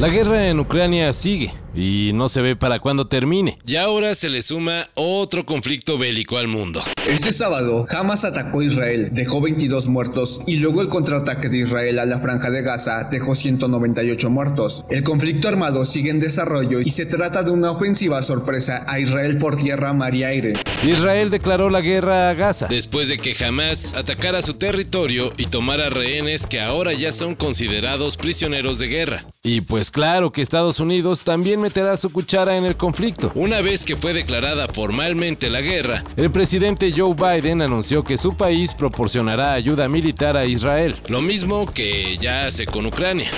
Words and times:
La 0.00 0.08
guerra 0.08 0.48
en 0.48 0.58
Ucrania 0.58 1.12
sigue 1.12 1.52
y 1.72 2.10
no 2.14 2.28
se 2.28 2.42
ve 2.42 2.56
para 2.56 2.80
cuándo 2.80 3.06
termine. 3.06 3.58
Y 3.64 3.76
ahora 3.76 4.16
se 4.16 4.28
le 4.28 4.42
suma 4.42 4.86
otro 4.94 5.46
conflicto 5.46 5.96
bélico 5.98 6.36
al 6.36 6.48
mundo. 6.48 6.80
Este 7.08 7.32
sábado, 7.32 7.86
Hamas 7.88 8.24
atacó 8.24 8.58
a 8.58 8.64
Israel, 8.64 9.10
dejó 9.12 9.40
22 9.40 9.86
muertos 9.86 10.40
y 10.48 10.56
luego 10.56 10.82
el 10.82 10.88
contraataque 10.88 11.48
de 11.48 11.58
Israel 11.58 12.00
a 12.00 12.06
la 12.06 12.18
franja 12.18 12.50
de 12.50 12.62
Gaza 12.62 13.08
dejó 13.08 13.36
198 13.36 14.30
muertos. 14.30 14.84
El 14.90 15.04
conflicto 15.04 15.46
armado 15.46 15.84
sigue 15.84 16.10
en 16.10 16.18
desarrollo 16.18 16.80
y 16.80 16.90
se 16.90 17.06
trata 17.06 17.44
de 17.44 17.52
una 17.52 17.70
ofensiva 17.70 18.20
sorpresa 18.24 18.84
a 18.88 18.98
Israel 18.98 19.38
por 19.38 19.58
tierra, 19.58 19.92
mar 19.92 20.12
y 20.16 20.24
aire. 20.24 20.54
Israel 20.86 21.30
declaró 21.30 21.70
la 21.70 21.80
guerra 21.80 22.28
a 22.28 22.34
Gaza 22.34 22.66
después 22.68 23.08
de 23.08 23.16
que 23.16 23.34
Hamas 23.42 23.94
atacara 23.94 24.42
su 24.42 24.54
territorio 24.54 25.32
y 25.38 25.46
tomara 25.46 25.88
rehenes 25.88 26.46
que 26.46 26.60
ahora 26.60 26.92
ya 26.92 27.10
son 27.10 27.34
considerados 27.34 28.18
prisioneros 28.18 28.78
de 28.78 28.88
guerra. 28.88 29.24
Y 29.42 29.62
pues 29.62 29.90
claro 29.90 30.30
que 30.30 30.42
Estados 30.42 30.80
Unidos 30.80 31.22
también 31.22 31.60
meterá 31.62 31.96
su 31.96 32.12
cuchara 32.12 32.58
en 32.58 32.66
el 32.66 32.76
conflicto. 32.76 33.32
Una 33.34 33.62
vez 33.62 33.84
que 33.84 33.96
fue 33.96 34.12
declarada 34.12 34.68
formalmente 34.68 35.48
la 35.48 35.62
guerra, 35.62 36.04
el 36.16 36.30
presidente 36.30 36.92
Joe 36.94 37.14
Biden 37.14 37.62
anunció 37.62 38.04
que 38.04 38.18
su 38.18 38.36
país 38.36 38.74
proporcionará 38.74 39.54
ayuda 39.54 39.88
militar 39.88 40.36
a 40.36 40.44
Israel, 40.44 40.96
lo 41.08 41.22
mismo 41.22 41.64
que 41.72 42.18
ya 42.18 42.46
hace 42.46 42.66
con 42.66 42.84
Ucrania. 42.84 43.30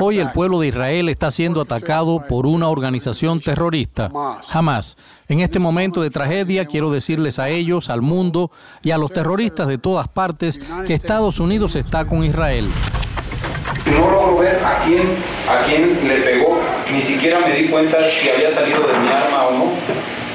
Hoy 0.00 0.18
el 0.18 0.30
pueblo 0.32 0.60
de 0.60 0.68
Israel 0.68 1.08
está 1.08 1.30
siendo 1.30 1.60
atacado 1.62 2.22
por 2.28 2.46
una 2.46 2.68
organización 2.68 3.40
terrorista, 3.40 4.10
Hamas. 4.50 4.96
En 5.28 5.40
este 5.40 5.58
momento 5.58 6.02
de 6.02 6.10
tragedia 6.10 6.66
quiero 6.66 6.90
decirles 6.90 7.38
a 7.38 7.48
ellos, 7.48 7.88
al 7.88 8.02
mundo 8.02 8.50
y 8.82 8.90
a 8.90 8.98
los 8.98 9.10
terroristas 9.10 9.68
de 9.68 9.78
todas 9.78 10.08
partes 10.08 10.60
que 10.86 10.94
Estados 10.94 11.40
Unidos 11.40 11.76
está 11.76 12.04
con 12.04 12.24
Israel. 12.24 12.68
No 13.86 14.10
logro 14.10 14.38
ver 14.38 14.60
a 14.64 14.84
quién, 14.84 15.02
a 15.48 15.64
quién 15.64 16.08
le 16.08 16.16
pegó, 16.20 16.58
ni 16.92 17.02
siquiera 17.02 17.40
me 17.40 17.54
di 17.54 17.68
cuenta 17.68 17.98
si 18.10 18.28
había 18.28 18.54
salido 18.54 18.80
de 18.80 18.98
mi 18.98 19.08
arma 19.08 19.46
o 19.46 19.52
no. 19.52 19.64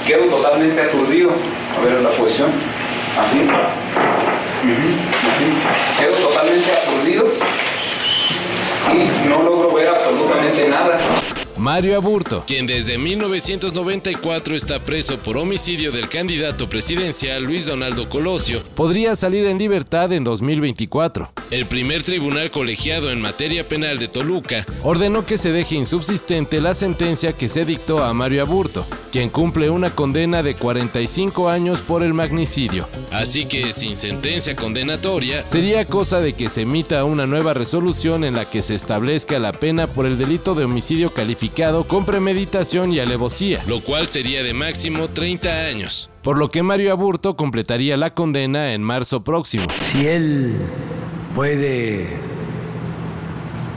Quedo 0.05 0.25
totalmente 0.25 0.81
aturdido. 0.81 1.29
A 1.77 1.85
ver 1.85 2.02
la 2.02 2.09
posición. 2.09 2.49
Así. 3.19 3.41
Así. 4.61 5.99
Quedo 5.99 6.27
totalmente 6.27 6.71
aturdido 6.71 7.25
y 8.93 9.27
no 9.27 9.43
logro 9.43 9.73
ver 9.73 9.89
absolutamente 9.89 10.67
nada. 10.67 10.97
Mario 11.59 11.97
Aburto, 11.97 12.45
quien 12.47 12.65
desde 12.67 12.97
1994 12.97 14.55
está 14.55 14.79
preso 14.79 15.17
por 15.17 15.35
homicidio 15.35 15.91
del 15.91 16.07
candidato 16.07 16.69
presidencial 16.69 17.43
Luis 17.43 17.65
Donaldo 17.65 18.07
Colosio, 18.07 18.63
podría 18.75 19.13
salir 19.13 19.45
en 19.45 19.57
libertad 19.57 20.13
en 20.13 20.23
2024. 20.23 21.33
El 21.52 21.65
primer 21.65 22.02
tribunal 22.03 22.49
colegiado 22.49 23.11
en 23.11 23.19
materia 23.19 23.67
penal 23.67 23.99
de 23.99 24.07
Toluca 24.07 24.65
ordenó 24.83 25.25
que 25.25 25.37
se 25.37 25.52
deje 25.52 25.75
insubsistente 25.75 26.61
la 26.61 26.73
sentencia 26.73 27.33
que 27.33 27.49
se 27.49 27.65
dictó 27.65 28.05
a 28.05 28.13
Mario 28.13 28.43
Aburto, 28.43 28.85
quien 29.11 29.27
cumple 29.27 29.69
una 29.69 29.89
condena 29.89 30.41
de 30.41 30.55
45 30.55 31.49
años 31.49 31.81
por 31.81 32.03
el 32.03 32.13
magnicidio. 32.13 32.87
Así 33.11 33.43
que 33.43 33.73
sin 33.73 33.97
sentencia 33.97 34.55
condenatoria, 34.55 35.45
sería 35.45 35.83
cosa 35.83 36.21
de 36.21 36.31
que 36.31 36.47
se 36.47 36.61
emita 36.61 37.03
una 37.03 37.27
nueva 37.27 37.53
resolución 37.53 38.23
en 38.23 38.35
la 38.35 38.45
que 38.45 38.61
se 38.61 38.75
establezca 38.75 39.39
la 39.39 39.52
pena 39.52 39.87
por 39.87 40.05
el 40.05 40.17
delito 40.17 40.55
de 40.55 40.63
homicidio 40.63 41.11
calificado 41.13 41.48
con 41.88 42.05
premeditación 42.05 42.94
y 42.94 43.00
alevosía, 43.00 43.61
lo 43.67 43.81
cual 43.81 44.08
sería 44.08 44.44
de 44.44 44.53
máximo 44.53 45.09
30 45.09 45.50
años, 45.67 46.09
por 46.22 46.38
lo 46.38 46.52
que 46.52 46.64
Mario 46.64 46.92
Aburto 46.92 47.36
completaría 47.36 47.98
la 47.98 48.14
condena 48.14 48.73
en 48.73 48.82
marzo 48.82 49.26
próximo. 49.26 49.65
Si 49.70 50.08
él 50.08 50.55
puede 51.36 52.14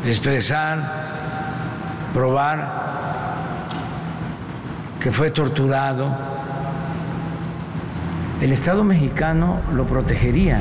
expresar, 0.06 2.10
probar 2.14 3.66
que 5.00 5.10
fue 5.10 5.32
torturado, 5.32 6.08
el 8.40 8.52
Estado 8.52 8.84
mexicano 8.84 9.60
lo 9.72 9.86
protegería. 9.86 10.60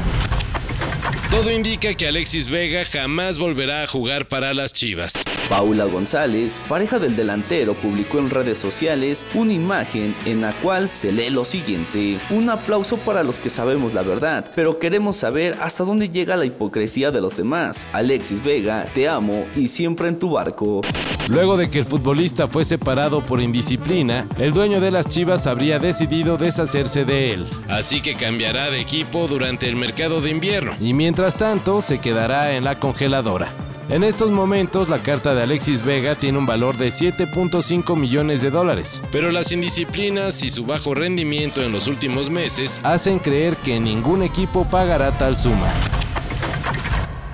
Todo 1.32 1.50
indica 1.50 1.94
que 1.94 2.08
Alexis 2.08 2.50
Vega 2.50 2.84
jamás 2.84 3.40
volverá 3.40 3.84
a 3.84 3.88
jugar 3.88 4.28
para 4.28 4.54
las 4.54 4.74
Chivas. 4.74 5.24
Paula 5.50 5.86
González, 5.86 6.62
pareja 6.68 7.00
del 7.00 7.16
delantero, 7.16 7.74
publicó 7.74 8.20
en 8.20 8.30
redes 8.30 8.58
sociales 8.58 9.26
una 9.34 9.54
imagen 9.54 10.14
en 10.26 10.42
la 10.42 10.54
cual 10.62 10.90
se 10.94 11.12
lee 11.14 11.30
lo 11.30 11.46
siguiente. 11.46 12.20
Un 12.30 12.50
aplauso 12.50 12.98
para 12.98 13.24
los 13.24 13.40
que 13.40 13.50
sabemos 13.50 13.94
la 13.94 14.02
verdad, 14.02 14.52
pero 14.56 14.78
queremos 14.78 15.18
saber 15.18 15.58
hasta 15.62 15.86
dónde 15.86 16.10
llega 16.10 16.36
la 16.36 16.46
hipocresía 16.46 17.12
de 17.12 17.22
los 17.22 17.38
demás. 17.38 17.86
Alexis 17.94 18.44
Vega, 18.44 18.86
te 18.94 19.08
amo 19.08 19.46
y 19.56 19.70
siempre 19.70 20.10
en 20.10 20.20
tu 20.20 20.32
barco. 20.32 20.82
Luego 21.30 21.56
de 21.56 21.70
que 21.70 21.80
el 21.80 21.86
futbolista 21.86 22.48
fue 22.48 22.66
separado 22.66 23.22
por 23.22 23.42
indisciplina, 23.42 24.26
el 24.38 24.54
dueño 24.54 24.82
de 24.82 24.92
las 24.92 25.08
Chivas 25.08 25.48
habría 25.48 25.80
decidido 25.80 26.38
deshacerse 26.38 27.06
de 27.06 27.34
él. 27.34 27.46
Así 27.70 28.02
que 28.02 28.16
cambiará 28.16 28.70
de 28.70 28.82
equipo 28.82 29.28
durante 29.28 29.70
el 29.70 29.76
mercado 29.76 30.20
de 30.20 30.30
invierno 30.30 30.74
y 30.82 30.94
mientras 30.94 31.21
tanto 31.30 31.84
se 31.84 32.00
quedará 32.00 32.54
en 32.54 32.64
la 32.64 32.80
congeladora. 32.80 33.48
En 33.90 34.04
estos 34.04 34.32
momentos 34.32 34.90
la 34.90 34.98
carta 34.98 35.36
de 35.36 35.44
Alexis 35.44 35.86
Vega 35.86 36.16
tiene 36.16 36.40
un 36.40 36.48
valor 36.48 36.78
de 36.78 36.88
7.5 36.88 37.96
millones 37.96 38.42
de 38.42 38.50
dólares, 38.50 39.04
pero 39.12 39.32
las 39.32 39.52
indisciplinas 39.52 40.42
y 40.42 40.50
su 40.50 40.66
bajo 40.66 40.96
rendimiento 40.96 41.62
en 41.62 41.72
los 41.72 41.88
últimos 41.88 42.32
meses 42.32 42.82
hacen 42.84 43.20
creer 43.20 43.56
que 43.58 43.80
ningún 43.80 44.24
equipo 44.24 44.66
pagará 44.66 45.12
tal 45.12 45.38
suma. 45.38 45.72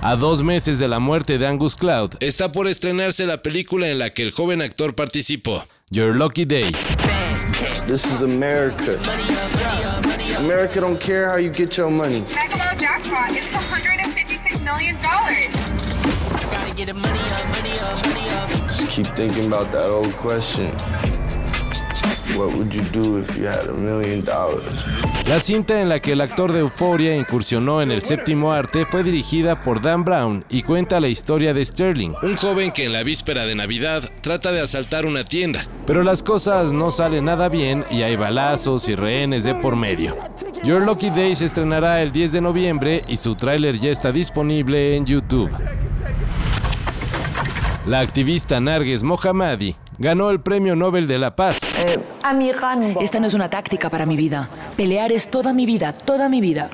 A 0.02 0.16
dos 0.16 0.42
meses 0.42 0.78
de 0.78 0.88
la 0.88 0.98
muerte 0.98 1.38
de 1.38 1.46
Angus 1.46 1.74
Cloud, 1.74 2.10
está 2.20 2.52
por 2.52 2.68
estrenarse 2.68 3.24
la 3.24 3.42
película 3.42 3.88
en 3.88 3.98
la 3.98 4.10
que 4.10 4.22
el 4.22 4.32
joven 4.32 4.60
actor 4.60 4.94
participó, 4.94 5.64
Your 5.90 6.14
Lucky 6.14 6.44
Day. 6.44 6.70
This 7.86 8.04
is 8.04 8.20
America. 8.20 8.98
America 10.38 10.80
don't 10.80 11.00
care 11.00 11.26
how 11.30 11.38
you 11.38 11.50
get 11.50 11.76
your 11.76 11.90
money. 11.90 12.22
Jackpot. 12.78 13.30
It's 13.32 13.48
$156 13.48 14.62
million. 14.64 14.96
Just 18.68 18.88
keep 18.88 19.06
thinking 19.16 19.46
about 19.46 19.72
that 19.72 19.90
old 19.90 20.14
question. 20.16 20.72
What 22.36 22.56
would 22.56 22.72
you 22.72 22.82
do 22.92 23.18
if 23.18 23.36
you 23.36 23.46
had 23.48 23.66
a 23.66 23.72
million 23.72 24.24
dollars? 24.24 24.84
La 25.26 25.40
cinta 25.40 25.80
en 25.80 25.88
la 25.88 25.98
que 26.00 26.12
el 26.12 26.20
actor 26.20 26.52
de 26.52 26.60
Euforia 26.60 27.16
incursionó 27.16 27.82
en 27.82 27.90
el 27.90 28.02
séptimo 28.02 28.52
arte 28.52 28.86
fue 28.86 29.02
dirigida 29.02 29.60
por 29.60 29.80
Dan 29.80 30.04
Brown 30.04 30.44
y 30.48 30.62
cuenta 30.62 31.00
la 31.00 31.08
historia 31.08 31.52
de 31.52 31.64
Sterling, 31.64 32.12
un 32.22 32.36
joven 32.36 32.70
que 32.70 32.84
en 32.84 32.92
la 32.92 33.02
víspera 33.02 33.44
de 33.44 33.56
Navidad 33.56 34.08
trata 34.20 34.52
de 34.52 34.60
asaltar 34.60 35.04
una 35.04 35.24
tienda, 35.24 35.66
pero 35.84 36.04
las 36.04 36.22
cosas 36.22 36.72
no 36.72 36.90
salen 36.92 37.24
nada 37.24 37.48
bien 37.48 37.84
y 37.90 38.02
hay 38.02 38.14
balazos 38.14 38.88
y 38.88 38.94
rehenes 38.94 39.42
de 39.42 39.54
por 39.56 39.74
medio. 39.74 40.16
Your 40.64 40.82
Lucky 40.82 41.10
Day 41.10 41.34
se 41.34 41.44
estrenará 41.44 42.02
el 42.02 42.12
10 42.12 42.32
de 42.32 42.40
noviembre 42.40 43.04
y 43.08 43.16
su 43.16 43.34
tráiler 43.34 43.78
ya 43.78 43.90
está 43.90 44.12
disponible 44.12 44.96
en 44.96 45.06
YouTube. 45.06 45.50
La 47.86 48.00
activista 48.00 48.60
Narges 48.60 49.02
Mohammadi 49.02 49.76
ganó 49.98 50.30
el 50.30 50.40
Premio 50.40 50.76
Nobel 50.76 51.06
de 51.06 51.18
la 51.18 51.34
Paz. 51.34 51.60
Esta 53.00 53.20
no 53.20 53.26
es 53.26 53.34
una 53.34 53.48
táctica 53.48 53.88
para 53.88 54.04
mi 54.04 54.16
vida. 54.16 54.48
Pelear 54.76 55.12
es 55.12 55.30
toda 55.30 55.52
mi 55.52 55.64
vida, 55.64 55.92
toda 55.92 56.28
mi 56.28 56.40
vida. 56.40 56.68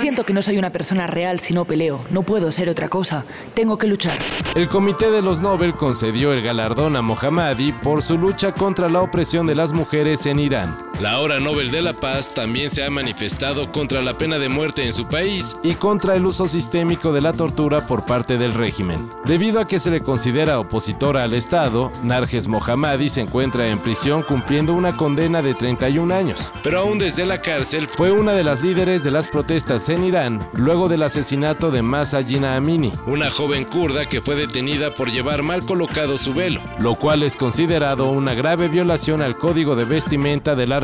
Siento 0.00 0.24
que 0.24 0.32
no 0.32 0.42
soy 0.42 0.58
una 0.58 0.70
persona 0.70 1.06
real 1.06 1.40
si 1.40 1.52
no 1.52 1.64
peleo. 1.64 2.00
No 2.10 2.22
puedo 2.22 2.50
ser 2.52 2.68
otra 2.68 2.88
cosa. 2.88 3.24
Tengo 3.54 3.76
que 3.76 3.86
luchar. 3.86 4.18
El 4.54 4.68
Comité 4.68 5.10
de 5.10 5.22
los 5.22 5.40
Nobel 5.40 5.74
concedió 5.74 6.32
el 6.32 6.42
galardón 6.42 6.96
a 6.96 7.02
Mohammadi 7.02 7.72
por 7.72 8.02
su 8.02 8.16
lucha 8.16 8.52
contra 8.52 8.88
la 8.88 9.02
opresión 9.02 9.46
de 9.46 9.54
las 9.54 9.72
mujeres 9.72 10.26
en 10.26 10.38
Irán. 10.38 10.76
La 11.00 11.18
hora 11.18 11.40
Nobel 11.40 11.72
de 11.72 11.82
la 11.82 11.92
Paz 11.92 12.32
también 12.34 12.70
se 12.70 12.84
ha 12.84 12.90
manifestado 12.90 13.72
contra 13.72 14.00
la 14.00 14.16
pena 14.16 14.38
de 14.38 14.48
muerte 14.48 14.86
en 14.86 14.92
su 14.92 15.06
país 15.06 15.56
y 15.64 15.74
contra 15.74 16.14
el 16.14 16.24
uso 16.24 16.46
sistémico 16.46 17.12
de 17.12 17.20
la 17.20 17.32
tortura 17.32 17.84
por 17.88 18.06
parte 18.06 18.38
del 18.38 18.54
régimen. 18.54 19.10
Debido 19.24 19.58
a 19.58 19.66
que 19.66 19.80
se 19.80 19.90
le 19.90 20.02
considera 20.02 20.60
opositora 20.60 21.24
al 21.24 21.34
Estado, 21.34 21.90
Narges 22.04 22.46
Mohammadi 22.46 23.08
se 23.08 23.22
encuentra 23.22 23.68
en 23.68 23.80
prisión 23.80 24.22
cumpliendo 24.22 24.72
una 24.72 24.96
condena 24.96 25.42
de 25.42 25.54
31 25.54 26.14
años. 26.14 26.52
Pero 26.62 26.78
aún 26.78 26.98
desde 26.98 27.26
la 27.26 27.40
cárcel 27.40 27.88
fue 27.88 28.12
una 28.12 28.32
de 28.32 28.44
las 28.44 28.62
líderes 28.62 29.02
de 29.02 29.10
las 29.10 29.26
protestas 29.28 29.88
en 29.88 30.04
Irán 30.04 30.48
luego 30.54 30.88
del 30.88 31.02
asesinato 31.02 31.72
de 31.72 31.82
Masa 31.82 32.22
Jina 32.22 32.54
Amini, 32.54 32.92
una 33.06 33.30
joven 33.30 33.64
kurda 33.64 34.06
que 34.06 34.20
fue 34.20 34.36
detenida 34.36 34.94
por 34.94 35.10
llevar 35.10 35.42
mal 35.42 35.64
colocado 35.64 36.18
su 36.18 36.34
velo, 36.34 36.60
lo 36.78 36.94
cual 36.94 37.24
es 37.24 37.36
considerado 37.36 38.10
una 38.10 38.34
grave 38.34 38.68
violación 38.68 39.22
al 39.22 39.36
código 39.36 39.74
de 39.74 39.86
vestimenta 39.86 40.54
de 40.54 40.68
la 40.68 40.83